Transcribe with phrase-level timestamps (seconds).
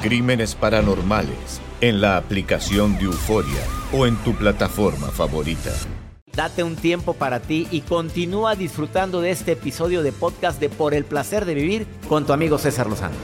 [0.00, 3.60] Crímenes Paranormales en la aplicación de Euforia
[3.92, 5.72] o en tu plataforma favorita.
[6.32, 10.94] Date un tiempo para ti y continúa disfrutando de este episodio de podcast de Por
[10.94, 13.16] el placer de vivir con tu amigo César Lozano.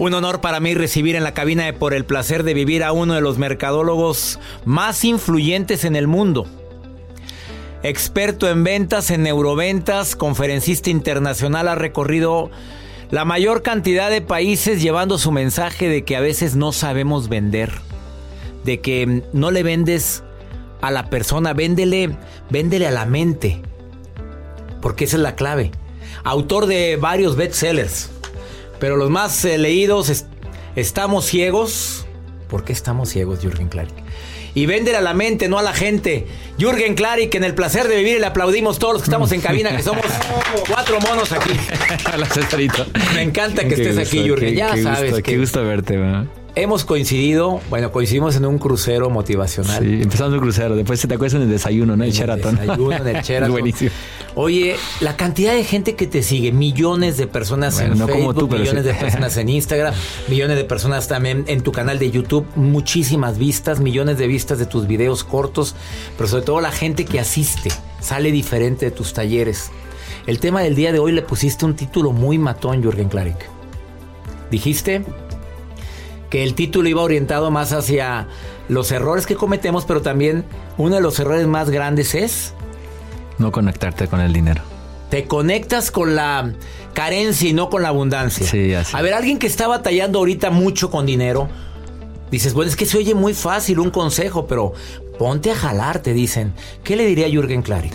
[0.00, 2.90] Un honor para mí recibir en la cabina de Por el placer de vivir a
[2.90, 6.48] uno de los mercadólogos más influyentes en el mundo.
[7.82, 12.50] Experto en ventas, en neuroventas, conferencista internacional, ha recorrido
[13.10, 17.72] la mayor cantidad de países llevando su mensaje de que a veces no sabemos vender,
[18.64, 20.22] de que no le vendes
[20.80, 22.16] a la persona, véndele,
[22.50, 23.62] véndele a la mente,
[24.82, 25.70] porque esa es la clave.
[26.24, 28.10] Autor de varios bestsellers,
[28.80, 30.26] pero los más eh, leídos es
[30.78, 32.06] Estamos ciegos.
[32.48, 33.96] ¿Por qué estamos ciegos, Jürgen Klarik?
[34.58, 36.26] Y véndele a la mente, no a la gente.
[36.58, 39.76] Jürgen Klarik, en el placer de vivir, le aplaudimos todos los que estamos en cabina,
[39.76, 40.02] que somos
[40.68, 41.50] cuatro monos aquí.
[42.12, 42.84] Hola, Cesarito.
[43.14, 44.48] Me encanta que Qué estés gusto, aquí, Jürgen.
[44.50, 46.24] qué- ya qué sabes gusto, que Qué gusto verte, ¿verdad?
[46.56, 49.80] hemos coincidido, bueno, coincidimos en un crucero motivacional.
[49.80, 50.74] Sí, empezando el crucero.
[50.74, 52.02] Después te acuerdas en el desayuno, ¿no?
[52.02, 52.56] El En el Sheraton.
[52.56, 53.52] desayuno, en el Sheraton.
[53.52, 53.90] Buenísimo.
[54.40, 58.18] Oye, la cantidad de gente que te sigue, millones de personas Bueno, en no como
[58.18, 58.92] Facebook, tú, pero millones sí.
[58.92, 59.92] de personas en Instagram,
[60.28, 64.66] millones de personas también en tu canal de YouTube, muchísimas vistas, millones de vistas de
[64.66, 65.74] tus videos cortos,
[66.16, 69.72] pero sobre todo la gente que asiste, sale diferente de tus talleres.
[70.28, 73.50] El tema del día de hoy le pusiste un título muy matón, Jürgen Klarik.
[74.52, 75.02] Dijiste
[76.30, 78.28] que el título iba orientado más hacia
[78.68, 80.44] los errores que cometemos, pero también
[80.76, 82.54] uno de los errores más grandes es
[83.38, 84.62] No conectarte con el dinero.
[85.10, 86.52] te conectas con la
[86.92, 88.46] carencia y no con la abundancia.
[88.46, 88.94] Sí, así.
[88.96, 91.48] A ver, alguien que está batallando ahorita mucho con dinero,
[92.30, 94.74] dices, bueno, es que se oye muy fácil un consejo, pero
[95.18, 96.52] ponte a jalar, te dicen.
[96.84, 97.94] ¿Qué le diría Jürgen Klarik?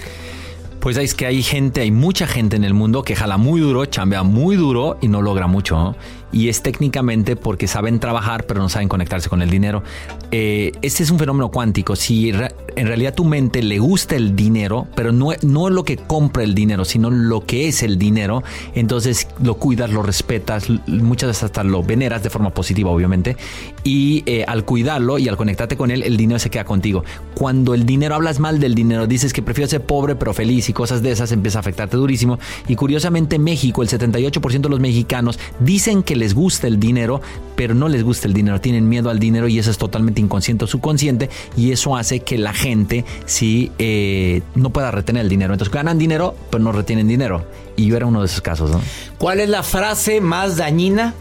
[0.80, 3.86] Pues es que hay gente, hay mucha gente en el mundo que jala muy duro,
[3.86, 5.76] chambea muy duro y no logra mucho.
[5.76, 5.96] ¿no?
[6.34, 9.84] Y es técnicamente porque saben trabajar, pero no saben conectarse con el dinero.
[10.32, 11.96] Eh, este es un fenómeno cuántico.
[11.96, 15.96] Si re- en realidad tu mente le gusta el dinero, pero no, no lo que
[15.98, 18.42] compra el dinero, sino lo que es el dinero,
[18.74, 23.38] entonces lo cuidas, lo respetas, muchas veces hasta lo veneras de forma positiva, obviamente.
[23.84, 27.04] Y eh, al cuidarlo y al conectarte con él, el dinero se queda contigo.
[27.36, 30.74] Cuando el dinero hablas mal del dinero, dices que prefiero ser pobre pero feliz y
[30.74, 32.40] cosas de esas, empieza a afectarte durísimo.
[32.68, 37.22] Y curiosamente, México, el 78% de los mexicanos dicen que les gusta el dinero,
[37.56, 40.64] pero no les gusta el dinero, tienen miedo al dinero y eso es totalmente inconsciente
[40.64, 45.54] o subconsciente y eso hace que la gente sí eh, no pueda retener el dinero.
[45.54, 47.46] Entonces ganan dinero, pero no retienen dinero.
[47.76, 48.82] Y yo era uno de esos casos, ¿no?
[49.18, 51.14] ¿Cuál es la frase más dañina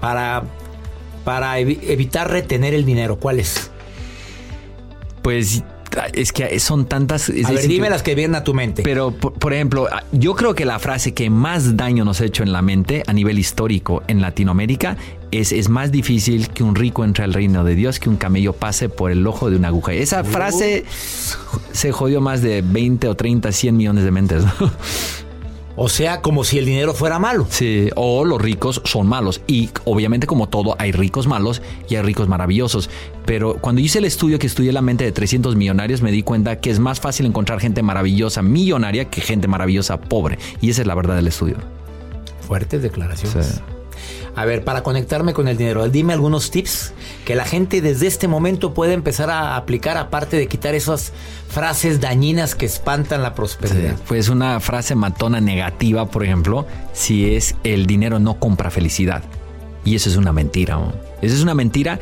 [0.00, 0.44] para,
[1.24, 3.18] para evi- evitar retener el dinero?
[3.18, 3.70] ¿Cuál es?
[5.22, 5.62] Pues
[6.06, 7.28] es que son tantas...
[7.28, 8.82] es A ver, dime que- las que vienen a tu mente.
[8.82, 12.42] Pero, por, por ejemplo, yo creo que la frase que más daño nos ha hecho
[12.42, 14.96] en la mente a nivel histórico en Latinoamérica
[15.30, 18.52] es, es más difícil que un rico entre al reino de Dios que un camello
[18.54, 19.92] pase por el ojo de una aguja.
[19.92, 20.84] Esa frase
[21.72, 24.44] se jodió más de 20 o 30, 100 millones de mentes.
[24.44, 24.70] ¿no?
[25.80, 27.46] O sea, como si el dinero fuera malo.
[27.48, 29.40] Sí, o los ricos son malos.
[29.46, 32.90] Y obviamente como todo, hay ricos malos y hay ricos maravillosos.
[33.24, 36.60] Pero cuando hice el estudio que estudié la mente de 300 millonarios, me di cuenta
[36.60, 40.40] que es más fácil encontrar gente maravillosa millonaria que gente maravillosa pobre.
[40.60, 41.58] Y esa es la verdad del estudio.
[42.40, 43.46] Fuertes declaraciones.
[43.46, 43.77] Sí.
[44.38, 46.92] A ver, para conectarme con el dinero, dime algunos tips
[47.24, 51.12] que la gente desde este momento puede empezar a aplicar, aparte de quitar esas
[51.48, 53.96] frases dañinas que espantan la prosperidad.
[54.06, 59.24] pues una frase matona negativa, por ejemplo, si es el dinero no compra felicidad.
[59.84, 60.76] Y eso es una mentira.
[60.76, 60.92] ¿no?
[61.20, 61.98] Eso es una mentira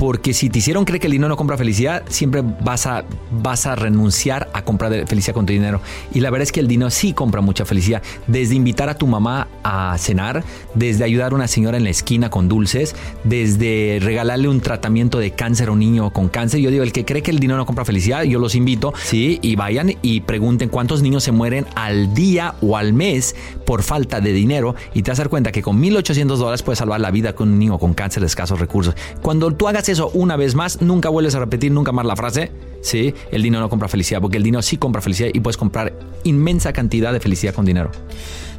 [0.00, 3.66] porque si te hicieron creer que el dinero no compra felicidad, siempre vas a, vas
[3.66, 5.82] a renunciar a comprar felicidad con tu dinero.
[6.14, 8.02] Y la verdad es que el dinero sí compra mucha felicidad.
[8.26, 10.42] Desde invitar a tu mamá a cenar,
[10.74, 15.32] desde ayudar a una señora en la esquina con dulces, desde regalarle un tratamiento de
[15.32, 16.60] cáncer a un niño con cáncer.
[16.60, 19.38] Yo digo, el que cree que el dinero no compra felicidad, yo los invito, sí,
[19.42, 23.36] y vayan y pregunten cuántos niños se mueren al día o al mes
[23.66, 24.74] por falta de dinero.
[24.94, 27.50] Y te vas a dar cuenta que con 1.800 dólares puedes salvar la vida con
[27.50, 28.94] un niño con cáncer de escasos recursos.
[29.20, 32.50] Cuando tú hagas eso una vez más, nunca vuelves a repetir nunca más la frase,
[32.80, 35.92] sí, el dinero no compra felicidad, porque el dinero sí compra felicidad y puedes comprar
[36.24, 37.90] inmensa cantidad de felicidad con dinero.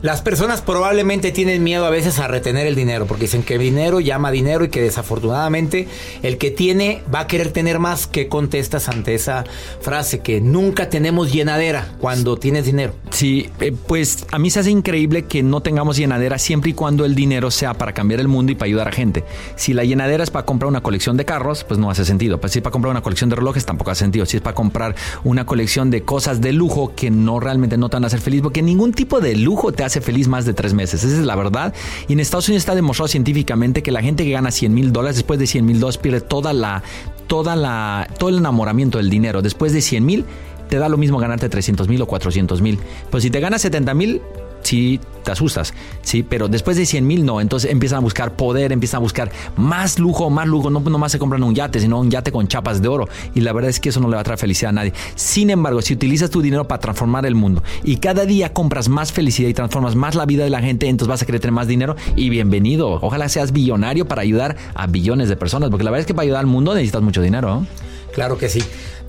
[0.02, 4.00] Las personas probablemente tienen miedo a veces a retener el dinero porque dicen que dinero
[4.00, 5.88] llama dinero y que desafortunadamente
[6.24, 8.08] el que tiene va a querer tener más.
[8.08, 9.44] ¿Qué contestas ante esa
[9.80, 12.96] frase que nunca tenemos llenadera cuando tienes dinero?
[13.12, 17.06] Sí, eh, pues a mí se hace increíble que no tengamos llenadera siempre y cuando
[17.06, 19.24] el dinero sea para cambiar el mundo y para ayudar a gente.
[19.56, 22.42] Si la llenadera es para comprar una colección de carros, pues no hace sentido.
[22.42, 24.26] Pues si es para comprar una colección de relojes, tampoco hace sentido.
[24.26, 27.98] Si es para comprar una colección de cosas de lujo que no realmente no te
[27.98, 30.74] van a hacer feliz, porque ningún tipo de lujo te hace feliz más de tres
[30.74, 31.04] meses.
[31.04, 31.74] Esa es la verdad.
[32.08, 35.18] Y en Estados Unidos está demostrado científicamente que la gente que gana 100 mil dólares,
[35.18, 36.84] después de 100 mil dólares, pierde toda la,
[37.28, 39.42] toda la, todo el enamoramiento del dinero.
[39.42, 40.26] Después de 100 mil,
[40.70, 42.80] te da lo mismo ganarte 300 mil o 400 mil.
[43.10, 44.22] Pues si te ganas 70 mil,
[44.64, 48.72] sí te asustas, sí, pero después de 100 mil no, entonces empiezan a buscar poder,
[48.72, 52.10] empiezan a buscar más lujo, más lujo, no nomás se compran un yate, sino un
[52.10, 54.24] yate con chapas de oro y la verdad es que eso no le va a
[54.24, 54.94] traer felicidad a nadie.
[55.16, 59.12] Sin embargo, si utilizas tu dinero para transformar el mundo y cada día compras más
[59.12, 61.68] felicidad y transformas más la vida de la gente, entonces vas a querer tener más
[61.68, 63.00] dinero y bienvenido.
[63.02, 66.24] Ojalá seas billonario para ayudar a billones de personas, porque la verdad es que para
[66.24, 67.66] ayudar al mundo necesitas mucho dinero.
[68.14, 68.62] Claro que sí.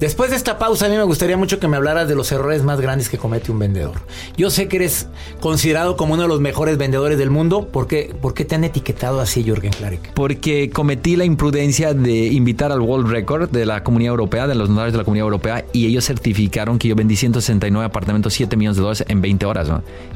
[0.02, 2.64] Después de esta pausa, a mí me gustaría mucho que me hablaras de los errores
[2.64, 4.00] más grandes que comete un vendedor.
[4.36, 5.06] Yo sé que eres
[5.38, 7.68] considerado como uno de los mejores vendedores del mundo.
[7.68, 10.12] ¿Por qué, ¿Por qué te han etiquetado así, Jürgen Klarik?
[10.14, 14.68] Porque cometí la imprudencia de invitar al World Record de la Comunidad Europea, de los
[14.68, 18.78] notarios de la Comunidad Europea, y ellos certificaron que yo vendí 169 apartamentos, 7 millones
[18.78, 19.68] de dólares en 20 horas.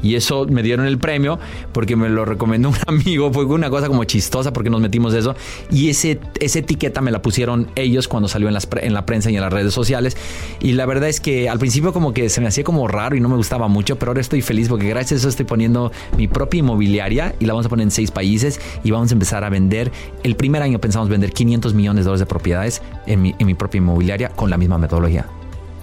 [0.03, 1.39] Y eso me dieron el premio
[1.71, 3.31] porque me lo recomendó un amigo.
[3.31, 5.33] Fue una cosa como chistosa porque nos metimos eso.
[5.71, 9.31] Y ese, esa etiqueta me la pusieron ellos cuando salió en, las, en la prensa
[9.31, 10.17] y en las redes sociales.
[10.59, 13.19] Y la verdad es que al principio como que se me hacía como raro y
[13.19, 16.27] no me gustaba mucho, pero ahora estoy feliz porque gracias a eso estoy poniendo mi
[16.27, 19.49] propia inmobiliaria y la vamos a poner en seis países y vamos a empezar a
[19.49, 19.91] vender.
[20.23, 23.53] El primer año pensamos vender 500 millones de dólares de propiedades en mi, en mi
[23.53, 25.25] propia inmobiliaria con la misma metodología.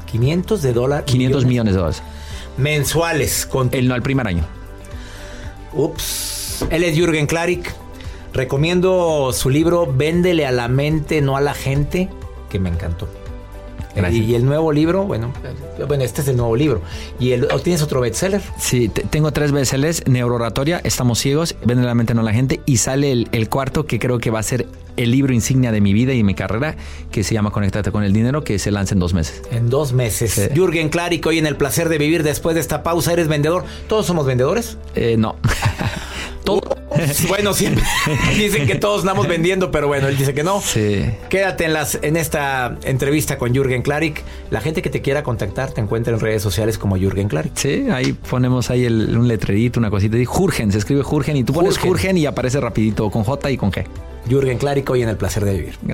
[0.07, 1.05] 500 de dólares.
[1.07, 2.03] 500 millones, de dólares.
[2.57, 3.47] Mensuales.
[3.47, 3.69] Con...
[3.73, 4.45] El, no, el primer año.
[5.73, 6.67] Ups.
[6.71, 7.75] Él es Jürgen Klarik.
[8.33, 12.09] Recomiendo su libro Véndele a la mente, no a la gente,
[12.49, 13.09] que me encantó.
[13.97, 15.33] Y, el nuevo libro, bueno,
[15.87, 16.83] bueno, este es el nuevo libro.
[17.21, 18.43] ¿Y el, tienes otro bestseller?
[18.59, 20.07] Sí, tengo tres bestsellers.
[20.07, 22.61] Neurooratoria, Estamos ciegos, Vende la mente no la gente.
[22.67, 25.93] Y sale el, cuarto que creo que va a ser el libro insignia de mi
[25.93, 26.77] vida y mi carrera,
[27.11, 29.43] que se llama Conectate con el dinero, que se lanza en dos meses.
[29.51, 30.51] En dos meses.
[30.55, 33.65] Jürgen Klarik, hoy en el placer de vivir después de esta pausa, ¿eres vendedor?
[33.89, 34.77] ¿Todos somos vendedores?
[34.95, 35.37] Eh, no.
[36.45, 36.61] Todo.
[37.29, 37.69] Bueno, sí,
[38.37, 40.61] dicen que todos andamos vendiendo, pero bueno, él dice que no.
[40.61, 41.05] Sí.
[41.29, 44.23] Quédate en, las, en esta entrevista con Jürgen Klarik.
[44.51, 47.53] La gente que te quiera contactar te encuentra en redes sociales como Jürgen Klarik.
[47.57, 50.17] Sí, ahí ponemos ahí un letrerito, una cosita.
[50.17, 53.57] Y Jurgen, se escribe Jurgen y tú pones Jurgen y aparece rapidito con J y
[53.57, 53.85] con G.
[54.29, 55.94] Jürgen Klarik hoy en el placer de vivir.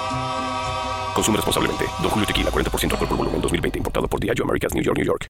[1.13, 1.85] Consume responsablemente.
[2.01, 3.77] Don Julio Tequila, 40% alcohol por volumen, 2020.
[3.77, 5.27] Importado por Diageo Americas, New York, New York.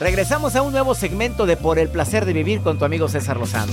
[0.00, 3.36] Regresamos a un nuevo segmento de Por el Placer de Vivir con tu amigo César
[3.36, 3.72] Lozano.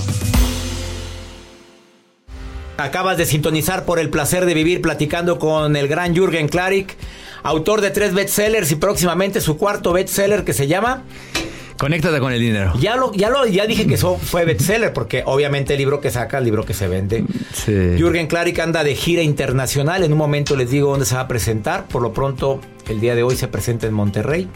[2.76, 6.96] Acabas de sintonizar por el placer de vivir platicando con el gran Jürgen Klarik,
[7.42, 11.02] autor de tres bestsellers y próximamente su cuarto bestseller que se llama
[11.78, 12.72] Conéctate con el dinero.
[12.80, 16.10] Ya lo, ya lo, ya dije que eso fue bestseller, porque obviamente el libro que
[16.10, 17.24] saca, el libro que se vende.
[17.54, 17.72] Sí.
[17.96, 20.02] Jürgen Klarik anda de gira internacional.
[20.02, 21.86] En un momento les digo dónde se va a presentar.
[21.86, 24.48] Por lo pronto, el día de hoy se presenta en Monterrey.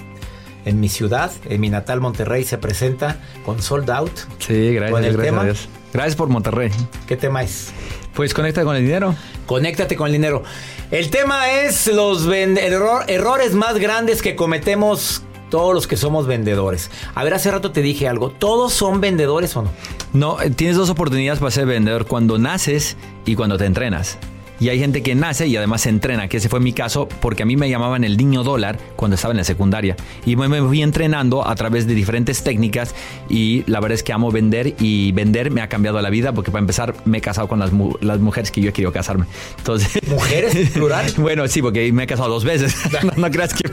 [0.65, 4.13] En mi ciudad, en mi natal Monterrey, se presenta con Sold Out.
[4.39, 5.43] Sí, gracias, Con el gracias tema.
[5.43, 5.69] a Dios.
[5.93, 6.71] Gracias por Monterrey.
[7.07, 7.73] ¿Qué tema es?
[8.15, 9.15] Pues conéctate con el dinero.
[9.47, 10.43] Conéctate con el dinero.
[10.91, 15.23] El tema es los error- errores más grandes que cometemos
[15.53, 16.91] todos los que somos vendedores.
[17.15, 18.31] A ver, hace rato te dije algo.
[18.31, 19.71] ¿Todos son vendedores o no?
[20.15, 24.17] No, eh, tienes dos oportunidades para ser vendedor, cuando naces y cuando te entrenas.
[24.63, 27.43] Y hay gente que nace y además se entrena, que ese fue mi caso, porque
[27.43, 29.97] a mí me llamaban el niño dólar cuando estaba en la secundaria.
[30.25, 32.95] Y me, fui entrenando a través de diferentes técnicas
[33.29, 36.53] y la verdad es que amo vender y vender me ha cambiado la vida porque
[36.53, 39.27] para empezar me he casado con las, mu- las mujeres que yo he querido casarme.
[39.59, 40.71] Entonces, ¿Mujeres?
[40.71, 41.13] ¿Plural?
[41.17, 42.77] bueno, sí, porque me he casado dos veces.
[43.03, 43.69] no, no creas que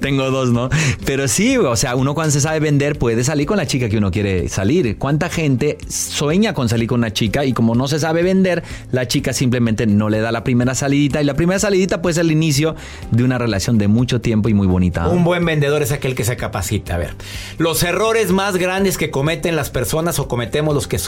[0.00, 0.68] tengo dos, ¿no?
[1.04, 3.98] Pero sí, o sea, uno cuando se sabe vender puede salir con la chica que
[3.98, 4.96] uno quiere salir.
[4.96, 9.08] ¿Cuánta gente sueña con salir con una chica y como no se sabe vender, la
[9.08, 12.32] chica simplemente no le da la primera salidita y la primera salidita puede ser el
[12.32, 12.74] inicio
[13.10, 15.08] de una relación de mucho tiempo y muy bonita.
[15.08, 16.94] Un buen vendedor es aquel que se capacita.
[16.94, 17.14] A ver,
[17.58, 20.98] los errores más grandes que cometen las personas o cometemos los que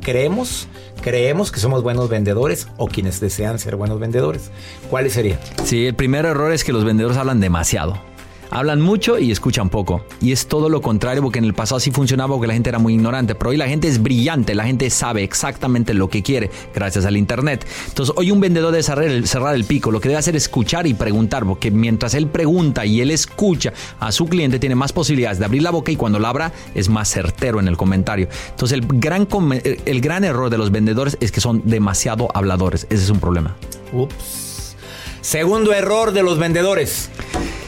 [0.00, 0.68] creemos,
[1.02, 4.50] creemos que somos buenos vendedores o quienes desean ser buenos vendedores.
[4.90, 5.38] ¿Cuáles serían?
[5.64, 8.00] Sí, el primer error es que los vendedores hablan demasiado.
[8.50, 10.02] Hablan mucho y escuchan poco.
[10.20, 12.78] Y es todo lo contrario porque en el pasado sí funcionaba porque la gente era
[12.78, 13.34] muy ignorante.
[13.34, 17.16] Pero hoy la gente es brillante, la gente sabe exactamente lo que quiere gracias al
[17.16, 17.66] Internet.
[17.88, 18.82] Entonces hoy un vendedor debe
[19.26, 19.90] cerrar el, pico.
[19.90, 23.72] Lo que debe hacer es escuchar y preguntar porque mientras él pregunta y él escucha
[24.00, 26.88] a su cliente tiene más posibilidades de abrir la boca y cuando la abra es
[26.88, 28.28] más certero en el comentario.
[28.50, 32.86] Entonces el gran, come- el gran error de los vendedores es que son demasiado habladores.
[32.90, 33.56] Ese es un problema.
[33.92, 34.76] Ups.
[35.20, 37.10] Segundo error de los vendedores.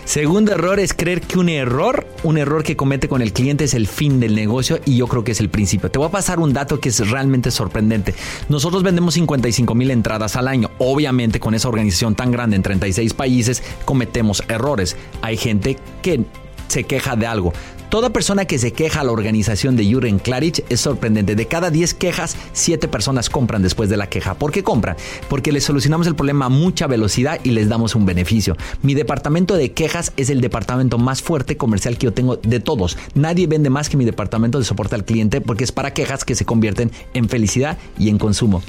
[0.09, 3.75] Segundo error es creer que un error, un error que comete con el cliente es
[3.75, 5.91] el fin del negocio y yo creo que es el principio.
[5.91, 8.15] Te voy a pasar un dato que es realmente sorprendente.
[8.49, 10.71] Nosotros vendemos 55 mil entradas al año.
[10.79, 14.97] Obviamente con esa organización tan grande en 36 países cometemos errores.
[15.21, 16.25] Hay gente que
[16.69, 17.53] se queja de algo.
[17.89, 21.35] Toda persona que se queja a la organización de Jürgen Klarich es sorprendente.
[21.35, 24.35] De cada 10 quejas, 7 personas compran después de la queja.
[24.35, 24.97] ¿Por qué compran?
[25.31, 28.59] Porque les solucionamos el problema a mucha velocidad y les damos un beneficio.
[28.83, 32.99] Mi departamento de quejas es el departamento más fuerte comercial que yo tengo de todos.
[33.15, 36.35] Nadie vende más que mi departamento de soporte al cliente porque es para quejas que
[36.35, 38.63] se convierten en felicidad y en consumo.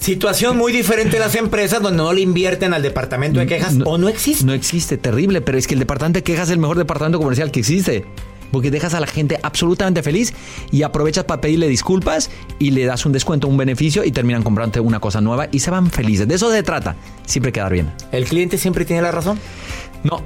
[0.00, 3.98] Situación muy diferente de las empresas donde no le invierten al departamento de quejas o
[3.98, 4.44] no existe.
[4.44, 7.50] No existe, terrible, pero es que el departamento de quejas es el mejor departamento comercial
[7.50, 8.04] que existe.
[8.52, 10.32] Porque dejas a la gente absolutamente feliz
[10.70, 14.82] y aprovechas para pedirle disculpas y le das un descuento, un beneficio y terminan comprando
[14.82, 16.28] una cosa nueva y se van felices.
[16.28, 17.92] De eso se trata, siempre quedar bien.
[18.12, 19.40] ¿El cliente siempre tiene la razón?
[20.04, 20.22] No,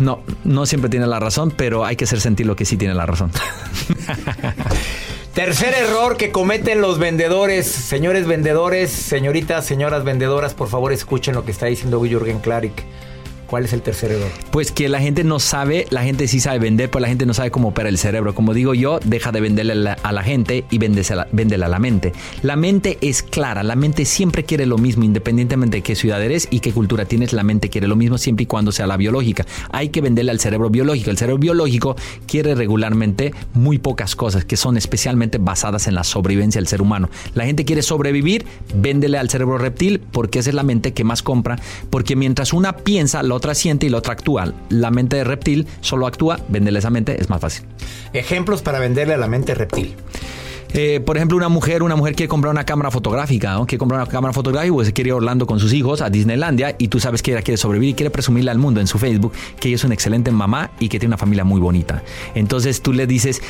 [0.00, 2.94] no, no siempre tiene la razón, pero hay que hacer sentir lo que sí tiene
[2.94, 3.30] la razón.
[5.34, 7.66] Tercer error que cometen los vendedores.
[7.66, 12.84] Señores vendedores, señoritas, señoras vendedoras, por favor escuchen lo que está diciendo Jürgen Klarik.
[13.52, 14.30] ¿Cuál es el tercer error?
[14.50, 17.34] Pues que la gente no sabe, la gente sí sabe vender, pero la gente no
[17.34, 18.34] sabe cómo opera el cerebro.
[18.34, 21.68] Como digo yo, deja de venderle a la, a la gente y véndesela- véndela a
[21.68, 22.14] la mente.
[22.40, 26.48] La mente es clara, la mente siempre quiere lo mismo, independientemente de qué ciudad eres
[26.50, 29.44] y qué cultura tienes, la mente quiere lo mismo siempre y cuando sea la biológica.
[29.70, 31.10] Hay que venderle al cerebro biológico.
[31.10, 31.94] El cerebro biológico
[32.26, 37.10] quiere regularmente muy pocas cosas que son especialmente basadas en la sobrevivencia del ser humano.
[37.34, 41.22] La gente quiere sobrevivir, véndele al cerebro reptil porque esa es la mente que más
[41.22, 41.58] compra,
[41.90, 44.52] porque mientras una piensa, la otra siente y la otra actúa.
[44.68, 47.66] La mente de reptil solo actúa, véndele esa mente, es más fácil.
[48.12, 49.94] Ejemplos para venderle a la mente reptil.
[50.74, 53.66] Eh, por ejemplo, una mujer, una mujer quiere comprar una cámara fotográfica, ¿no?
[53.66, 56.08] quiere comprar una cámara fotográfica porque se quiere ir a Orlando con sus hijos a
[56.08, 58.98] Disneylandia y tú sabes que ella quiere sobrevivir y quiere presumirle al mundo en su
[58.98, 62.02] Facebook que ella es una excelente mamá y que tiene una familia muy bonita.
[62.34, 63.42] Entonces tú le dices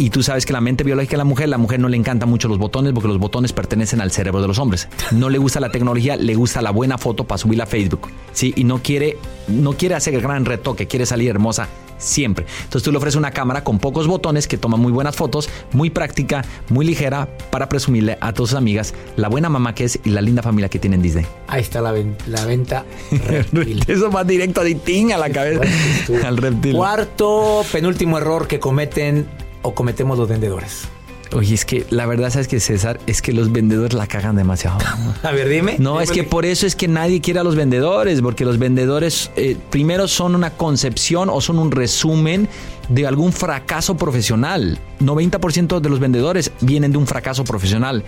[0.00, 2.24] y tú sabes que la mente biológica de la mujer, la mujer no le encanta
[2.26, 4.88] mucho los botones porque los botones pertenecen al cerebro de los hombres.
[5.10, 8.52] No le gusta la tecnología, le gusta la buena foto para subirla a Facebook, sí,
[8.56, 12.46] y no quiere, no quiere hacer el gran retoque, quiere salir hermosa siempre.
[12.64, 15.90] Entonces tú le ofreces una cámara con pocos botones que toma muy buenas fotos, muy
[15.90, 20.08] práctica, muy ligera para presumirle a todas sus amigas la buena mamá que es y
[20.08, 21.26] la linda familia que tiene en Disney.
[21.46, 22.86] Ahí está la, ven- la venta
[23.26, 23.84] reptil.
[23.86, 25.60] Eso va directo ting a la cabeza
[26.26, 26.74] al reptil.
[26.74, 29.28] Cuarto, penúltimo error que cometen
[29.62, 30.88] o cometemos los vendedores.
[31.32, 32.98] Oye, es que la verdad, ¿sabes que César?
[33.06, 34.78] Es que los vendedores la cagan demasiado.
[35.22, 35.76] A ver, dime.
[35.78, 39.30] No, es que por eso es que nadie quiere a los vendedores, porque los vendedores
[39.36, 42.48] eh, primero son una concepción o son un resumen
[42.88, 44.78] de algún fracaso profesional.
[45.00, 48.04] 90% de los vendedores vienen de un fracaso profesional.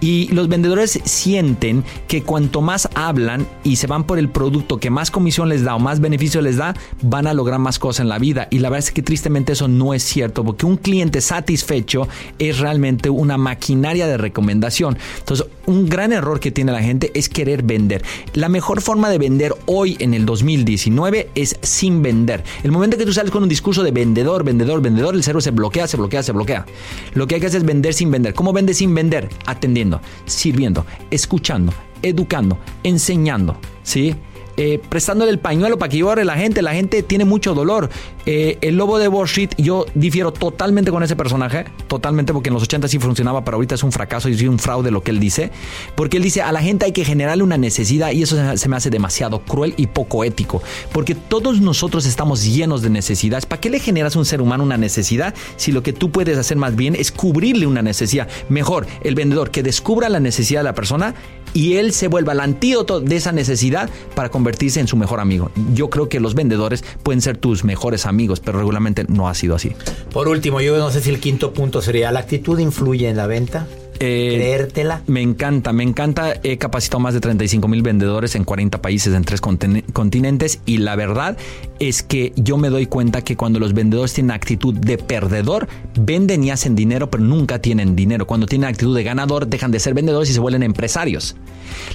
[0.00, 4.90] Y los vendedores sienten que cuanto más hablan y se van por el producto que
[4.90, 8.08] más comisión les da o más beneficio les da, van a lograr más cosas en
[8.08, 8.48] la vida.
[8.50, 12.08] Y la verdad es que tristemente eso no es cierto, porque un cliente satisfecho
[12.38, 14.98] es realmente una maquinaria de recomendación.
[15.18, 18.02] Entonces, un gran error que tiene la gente es querer vender.
[18.34, 22.44] La mejor forma de vender hoy en el 2019 es sin vender.
[22.62, 25.50] El momento que tú sales con un discurso de vendedor, vendedor, vendedor, el cerebro se
[25.50, 26.66] bloquea, se bloquea, se bloquea.
[27.14, 28.34] Lo que hay que hacer es vender sin vender.
[28.34, 29.28] ¿Cómo vende sin vender?
[29.46, 31.72] Atendiendo, sirviendo, escuchando,
[32.02, 34.14] educando, enseñando, ¿sí?
[34.56, 36.62] Eh, prestándole el pañuelo para que llore la gente.
[36.62, 37.90] La gente tiene mucho dolor.
[38.26, 42.54] Eh, el lobo de Wall Street, yo difiero totalmente con ese personaje, totalmente, porque en
[42.54, 45.10] los 80 sí funcionaba, pero ahorita es un fracaso y es un fraude lo que
[45.10, 45.50] él dice.
[45.94, 48.76] Porque él dice, a la gente hay que generarle una necesidad y eso se me
[48.76, 50.62] hace demasiado cruel y poco ético.
[50.92, 53.46] Porque todos nosotros estamos llenos de necesidades.
[53.46, 56.38] ¿Para qué le generas a un ser humano una necesidad si lo que tú puedes
[56.38, 58.28] hacer más bien es cubrirle una necesidad?
[58.48, 61.14] Mejor, el vendedor que descubra la necesidad de la persona
[61.54, 65.50] y él se vuelva el antídoto de esa necesidad para convertirse en su mejor amigo.
[65.72, 69.54] Yo creo que los vendedores pueden ser tus mejores amigos, pero regularmente no ha sido
[69.54, 69.72] así.
[70.12, 73.26] Por último, yo no sé si el quinto punto sería, ¿la actitud influye en la
[73.26, 73.66] venta?
[74.00, 75.02] Eh, Creértela.
[75.06, 76.34] Me encanta, me encanta.
[76.42, 80.60] He capacitado más de 35 mil vendedores en 40 países, en tres continen- continentes.
[80.66, 81.36] Y la verdad
[81.78, 86.44] es que yo me doy cuenta que cuando los vendedores tienen actitud de perdedor, venden
[86.44, 88.26] y hacen dinero, pero nunca tienen dinero.
[88.26, 91.36] Cuando tienen actitud de ganador, dejan de ser vendedores y se vuelven empresarios.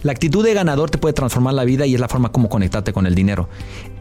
[0.03, 2.91] La actitud de ganador te puede transformar la vida y es la forma como conectarte
[2.93, 3.49] con el dinero.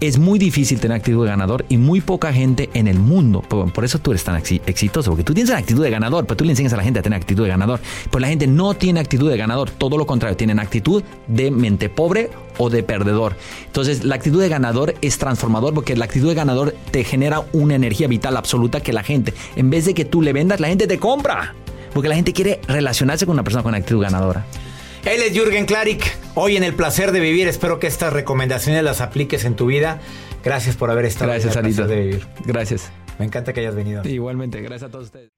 [0.00, 3.42] Es muy difícil tener actitud de ganador y muy poca gente en el mundo.
[3.42, 6.36] Por, eso tú eres tan exi- exitoso, porque tú tienes una actitud de ganador, pero
[6.36, 7.80] tú le enseñas a la gente a tener actitud de ganador.
[8.10, 11.88] Pero la gente no tiene actitud de ganador, todo lo contrario, tienen actitud de mente
[11.88, 13.36] pobre o de perdedor.
[13.66, 17.74] Entonces, la actitud de ganador es transformador porque la actitud de ganador te genera una
[17.74, 20.86] energía vital absoluta que la gente, en vez de que tú le vendas, la gente
[20.86, 21.54] te compra.
[21.92, 24.44] Porque la gente quiere relacionarse con una persona con actitud ganadora.
[25.04, 26.04] Él es Jürgen Klarik.
[26.34, 27.48] Hoy en el placer de vivir.
[27.48, 30.00] Espero que estas recomendaciones las apliques en tu vida.
[30.44, 32.26] Gracias por haber estado Gracias, en el placer de vivir.
[32.44, 32.90] Gracias.
[33.18, 34.06] Me encanta que hayas venido.
[34.06, 35.37] Igualmente, gracias a todos ustedes.